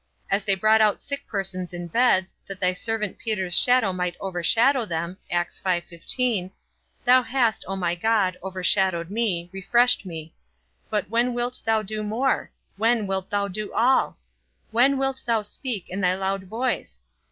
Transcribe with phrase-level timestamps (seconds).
[0.31, 4.41] As they brought out sick persons in beds, that thy servant Peter's shadow might over
[4.41, 5.19] shadow them,
[7.05, 10.33] thou hast, O my God, over shadowed me, refreshed me;
[10.89, 12.49] but when wilt thou do more?
[12.77, 14.17] When wilt thou do all?
[14.71, 17.03] When wilt thou speak in thy loud voice?